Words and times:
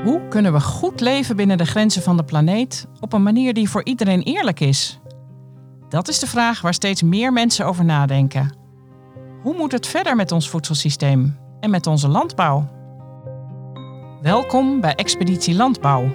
Hoe 0.00 0.28
kunnen 0.28 0.52
we 0.52 0.60
goed 0.60 1.00
leven 1.00 1.36
binnen 1.36 1.58
de 1.58 1.64
grenzen 1.64 2.02
van 2.02 2.16
de 2.16 2.24
planeet 2.24 2.86
op 3.00 3.12
een 3.12 3.22
manier 3.22 3.54
die 3.54 3.70
voor 3.70 3.84
iedereen 3.84 4.22
eerlijk 4.22 4.60
is? 4.60 5.00
Dat 5.88 6.08
is 6.08 6.18
de 6.18 6.26
vraag 6.26 6.60
waar 6.60 6.74
steeds 6.74 7.02
meer 7.02 7.32
mensen 7.32 7.66
over 7.66 7.84
nadenken. 7.84 8.56
Hoe 9.42 9.56
moet 9.56 9.72
het 9.72 9.86
verder 9.86 10.16
met 10.16 10.32
ons 10.32 10.50
voedselsysteem 10.50 11.38
en 11.60 11.70
met 11.70 11.86
onze 11.86 12.08
landbouw? 12.08 12.68
Welkom 14.22 14.80
bij 14.80 14.94
Expeditie 14.94 15.54
Landbouw, 15.54 16.08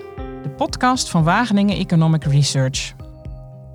de 0.44 0.50
podcast 0.50 1.10
van 1.10 1.24
Wageningen 1.24 1.78
Economic 1.78 2.24
Research. 2.24 2.94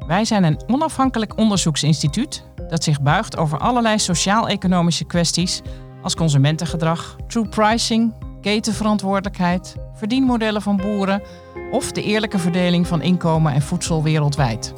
Wij 0.06 0.24
zijn 0.24 0.44
een 0.44 0.62
onafhankelijk 0.66 1.38
onderzoeksinstituut 1.38 2.44
dat 2.68 2.84
zich 2.84 3.02
buigt 3.02 3.36
over 3.36 3.58
allerlei 3.58 3.98
sociaal-economische 3.98 5.04
kwesties 5.04 5.62
als 6.02 6.14
consumentengedrag, 6.14 7.16
true 7.26 7.48
pricing, 7.48 8.14
ketenverantwoordelijkheid, 8.42 9.76
verdienmodellen 9.94 10.62
van 10.62 10.76
boeren 10.76 11.22
of 11.70 11.92
de 11.92 12.02
eerlijke 12.02 12.38
verdeling 12.38 12.86
van 12.86 13.02
inkomen 13.02 13.52
en 13.52 13.62
voedsel 13.62 14.02
wereldwijd. 14.02 14.74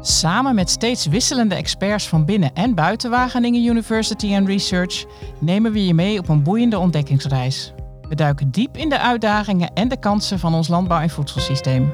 Samen 0.00 0.54
met 0.54 0.70
steeds 0.70 1.06
wisselende 1.06 1.54
experts 1.54 2.08
van 2.08 2.24
binnen 2.24 2.54
en 2.54 2.74
buiten 2.74 3.10
Wageningen 3.10 3.64
University 3.64 4.34
and 4.34 4.48
Research 4.48 5.04
nemen 5.38 5.72
we 5.72 5.86
je 5.86 5.94
mee 5.94 6.18
op 6.18 6.28
een 6.28 6.42
boeiende 6.42 6.78
ontdekkingsreis. 6.78 7.72
We 8.08 8.14
duiken 8.14 8.50
diep 8.50 8.76
in 8.76 8.88
de 8.88 8.98
uitdagingen 8.98 9.72
en 9.74 9.88
de 9.88 9.98
kansen 9.98 10.38
van 10.38 10.54
ons 10.54 10.68
landbouw- 10.68 11.00
en 11.00 11.10
voedselsysteem. 11.10 11.92